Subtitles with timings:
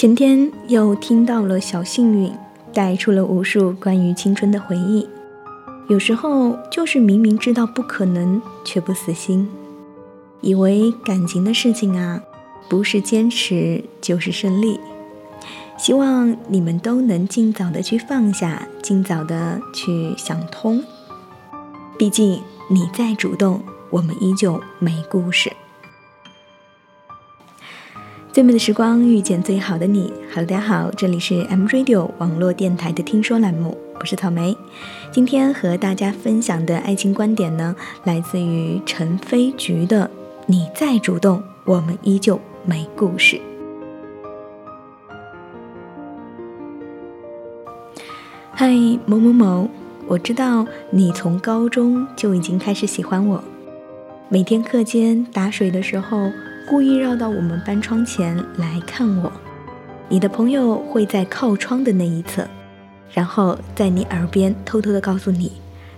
[0.00, 2.32] 前天又听到了小幸运，
[2.72, 5.06] 带出了无数关于青春的回忆。
[5.90, 9.46] 有时候就是明明知道不可能，却不死心，
[10.40, 12.22] 以为感情的事情啊，
[12.66, 14.80] 不是坚持就是胜利。
[15.76, 20.82] 希望你们都能尽早的去放下，尽早的去想通。
[21.98, 22.40] 毕竟
[22.70, 23.60] 你再主动，
[23.90, 25.52] 我们依旧没故事。
[28.32, 30.12] 最美的时光遇见最好的你。
[30.32, 34.56] Hello，大家好，这里是 M Radio 网络电台的听说栏目，我是草莓。
[35.10, 37.74] 今天和大家分享的爱情观点呢，
[38.04, 40.04] 来自于陈飞菊的
[40.46, 43.36] 《你再主动，我们依旧没故事》。
[48.52, 48.70] 嗨，
[49.06, 49.68] 某某某，
[50.06, 53.42] 我知道你从高中就已经开始喜欢我，
[54.28, 56.30] 每天课间打水的时候。
[56.70, 59.32] 故意绕到我们班窗前来看我，
[60.08, 62.46] 你的朋友会在靠窗的那一侧，
[63.12, 65.50] 然后在你耳边偷偷的告诉你：“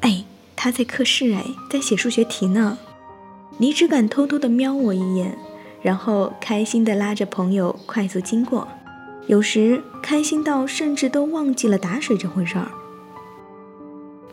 [0.00, 0.22] 哎，
[0.54, 2.76] 他在课室，哎，在写数学题呢。”
[3.56, 5.38] 你只敢偷偷的瞄我一眼，
[5.80, 8.68] 然后开心的拉着朋友快速经过，
[9.26, 12.68] 有时开心到甚至都忘记了打水这回事儿。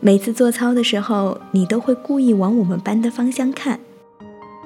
[0.00, 3.80] 每次做操的时候，你都会故意往我们班的方向看，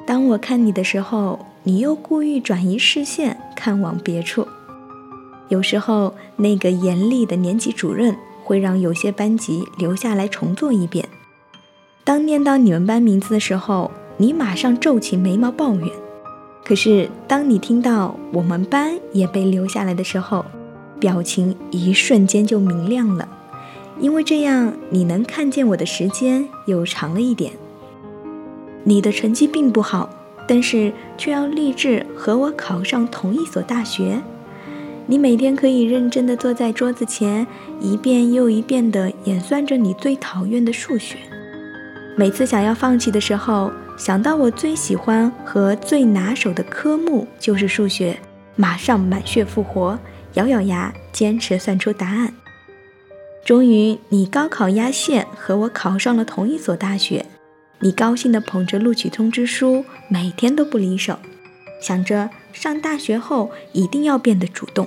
[0.05, 1.47] 当我看你的时候。
[1.63, 4.47] 你又故意转移视线，看往别处。
[5.49, 11.07] 有时候，那个严厉的年级主任会让有些班级留下来重做一遍。
[12.03, 15.89] 当念到你们班名字的时候，你马上皱起眉毛抱怨。
[16.65, 20.45] 可是，当你听到我们班也被留下来的时候，
[20.99, 23.29] 表情一瞬间就明亮了，
[23.99, 27.53] 因为这样你能看见我的时间又长了一点。
[28.85, 30.09] 你的成绩并不好。
[30.51, 34.21] 但是却要立志和我考上同一所大学。
[35.07, 37.47] 你每天可以认真地坐在桌子前，
[37.81, 41.19] 一遍又一遍地演算着你最讨厌的数学。
[42.17, 48.19] 每次想要放弃的时候，想到我最喜欢和最拿手的科目就是数学，
[48.57, 49.97] 马上满血复活，
[50.35, 52.35] 咬咬牙坚持算出答案。
[53.45, 57.25] 终于，你高考压线和我考上了同一所大学。
[57.83, 61.19] 你高兴地捧着录取通知书，每天都不离手，
[61.81, 64.87] 想着上大学后一定要变得主动。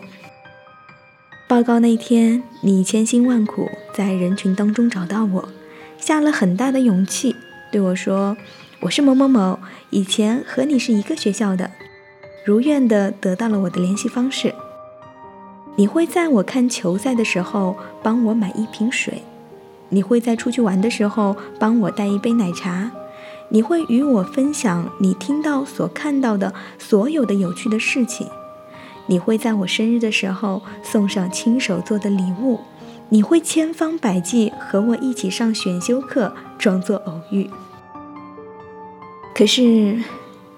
[1.48, 5.50] 报告那天，你千辛万苦在人群当中找到我，
[5.98, 7.36] 下了很大的勇气
[7.72, 8.38] 对我说
[8.82, 9.60] ：“我是某某某，
[9.90, 11.72] 以前和你是一个学校的。”
[12.46, 14.54] 如愿地得到了我的联系方式。
[15.76, 19.24] 你会在我看球赛的时候帮我买一瓶水。
[19.94, 22.90] 你会在出去玩的时候帮我带一杯奶茶，
[23.50, 28.28] 你会与我分享你听到所看到的所有的有趣的事情，
[29.06, 32.60] 你会在我生日的时候送上亲手做的礼物，
[33.10, 37.48] 你会千方百计和我一起上选修课，装作偶遇。
[39.36, 40.02] 可是，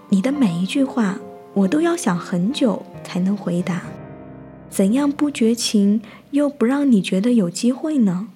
[0.07, 1.19] 你的每一句话
[1.53, 3.81] 我都要想很久才能回答，
[4.69, 6.01] 怎样不绝情
[6.31, 8.29] 又不让你觉得有机会呢？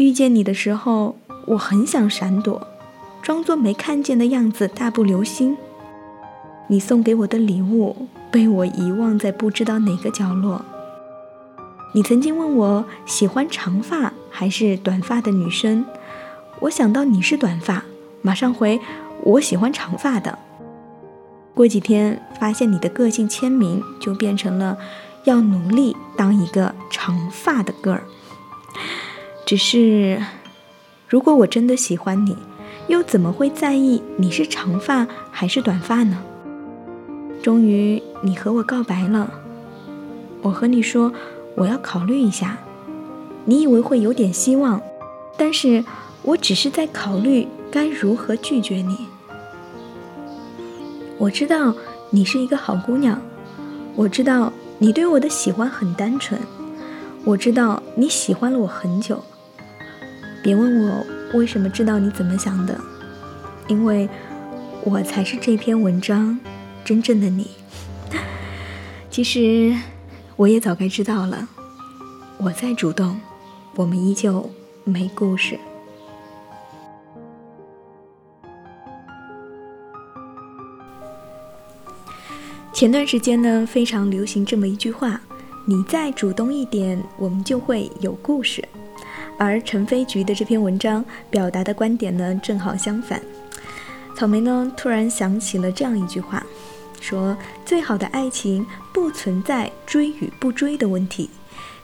[0.00, 2.66] 遇见你的时候，我很想闪躲，
[3.20, 5.58] 装作没看见的样子，大步流星。
[6.68, 10.64] 你送给我的礼物被我遗忘在不知道哪个角落。
[11.92, 15.84] 你曾经问我喜欢长发还是短发的女生，
[16.60, 17.84] 我想到你是短发，
[18.22, 18.80] 马上回
[19.22, 20.38] 我喜欢长发的。
[21.52, 24.78] 过几天发现你的个性签名就变成了
[25.24, 28.00] 要努力当一个长发的 girl。
[29.50, 30.22] 只是，
[31.08, 32.36] 如果我真的喜欢你，
[32.86, 36.22] 又怎么会在意你是长发还是短发呢？
[37.42, 39.28] 终于，你和我告白了。
[40.42, 41.12] 我和你说，
[41.56, 42.58] 我要考虑一下。
[43.44, 44.80] 你以为会有点希望，
[45.36, 45.84] 但是
[46.22, 48.98] 我只是在考虑该如何拒绝你。
[51.18, 51.74] 我知道
[52.10, 53.20] 你是一个好姑娘，
[53.96, 56.40] 我知道你对我的喜欢很单纯，
[57.24, 59.20] 我知道你喜欢了我很久。
[60.42, 62.78] 别问我为什么知道你怎么想的，
[63.68, 64.08] 因为
[64.84, 66.38] 我才是这篇文章
[66.84, 67.50] 真正的你。
[69.10, 69.76] 其实
[70.36, 71.46] 我也早该知道了，
[72.38, 73.20] 我再主动，
[73.76, 74.50] 我们依旧
[74.84, 75.58] 没故事。
[82.72, 85.20] 前段时间呢，非常流行这么一句话
[85.66, 88.66] ：“你再主动一点，我们就会有故事。”
[89.40, 93.18] 而陈飞菊的这篇文章表达的观点呢，正好相反。
[94.14, 96.44] 草莓呢，突然想起了这样一句话：
[97.00, 97.34] 说
[97.64, 101.30] 最好的爱情不存在追与不追的问题，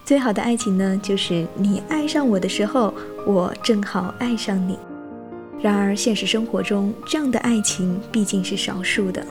[0.05, 2.93] 最好的爱情呢，就是你爱上我的时候，
[3.27, 4.79] 我正好爱上你。
[5.59, 9.27] 然而现实生活中，这样的爱情毕竟是少数的。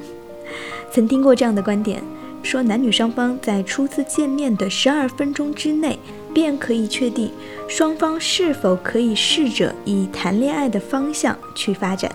[0.90, 2.02] 曾听过这样的观点，
[2.46, 5.98] 说男女双方在初次见面的十二分钟之内，
[6.32, 7.32] 便可以确定
[7.68, 12.10] 双方是否可以试着以谈恋爱的方向去发展。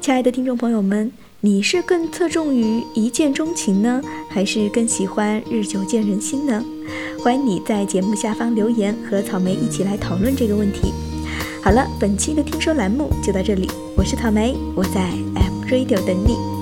[0.00, 4.00] 亲爱的听众朋友们，你是更侧重于一见钟情呢，
[4.30, 6.64] 还是更喜欢日久见人心呢？
[7.18, 10.92] 欢迎你在节目下方留言，和草莓一起来讨论这个问题。
[11.60, 15.00] 好了，本期的听说栏目就到这里，我是草莓，我在
[15.34, 16.55] M Radio 等你。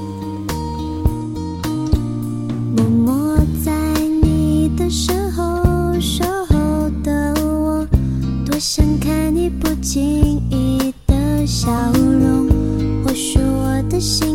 [9.95, 12.49] 轻易的笑容，
[13.05, 14.34] 或许我的心。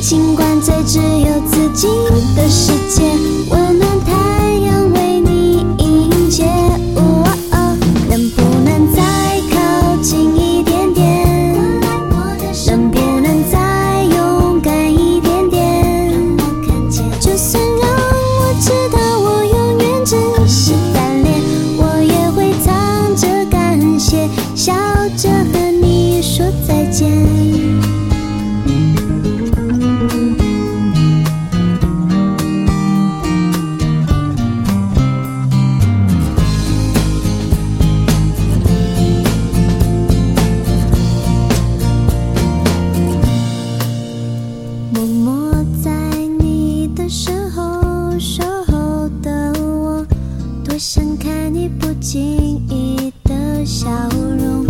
[0.00, 1.86] 尽管在只有自己
[2.34, 2.79] 的世界。
[52.00, 54.64] 不经意的笑容，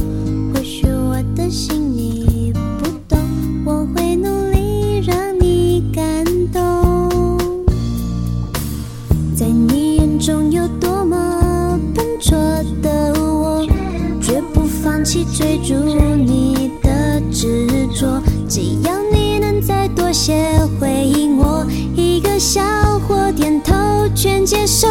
[0.53, 3.17] 或许我的心你不懂。
[3.65, 7.39] 我会努力让你感动，
[9.37, 12.37] 在你眼中有多么笨拙
[12.83, 13.65] 的我，
[14.21, 15.75] 绝不放弃追逐
[16.17, 18.21] 你的执着。
[18.49, 20.51] 只要你能再多些
[20.81, 22.61] 回应，我一个笑
[23.07, 23.73] 或点头
[24.17, 24.89] 全接受。